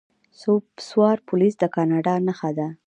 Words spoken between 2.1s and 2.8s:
نښه ده.